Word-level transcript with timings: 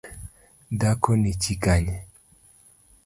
Dhakoni 0.79 1.31
chi 1.41 1.53
Kanye? 1.63 1.97